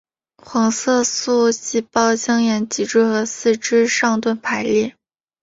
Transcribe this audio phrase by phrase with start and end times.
[0.37, 4.95] 黄色素细胞将沿脊椎和四肢上端排列。